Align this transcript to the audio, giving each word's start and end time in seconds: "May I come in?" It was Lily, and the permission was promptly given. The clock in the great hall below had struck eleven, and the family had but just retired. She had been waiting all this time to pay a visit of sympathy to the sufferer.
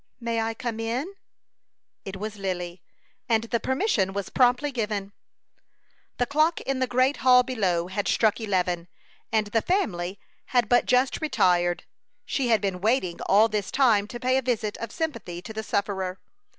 "May 0.19 0.41
I 0.41 0.55
come 0.55 0.79
in?" 0.79 1.13
It 2.05 2.15
was 2.17 2.35
Lily, 2.39 2.81
and 3.29 3.43
the 3.43 3.59
permission 3.59 4.13
was 4.13 4.29
promptly 4.31 4.71
given. 4.71 5.13
The 6.17 6.25
clock 6.25 6.59
in 6.61 6.79
the 6.79 6.87
great 6.87 7.17
hall 7.17 7.43
below 7.43 7.85
had 7.85 8.07
struck 8.07 8.41
eleven, 8.41 8.87
and 9.31 9.45
the 9.45 9.61
family 9.61 10.17
had 10.45 10.67
but 10.67 10.87
just 10.87 11.21
retired. 11.21 11.83
She 12.25 12.47
had 12.47 12.61
been 12.61 12.81
waiting 12.81 13.21
all 13.27 13.47
this 13.47 13.69
time 13.69 14.07
to 14.07 14.19
pay 14.19 14.37
a 14.37 14.41
visit 14.41 14.75
of 14.77 14.91
sympathy 14.91 15.39
to 15.43 15.53
the 15.53 15.61
sufferer. 15.61 16.19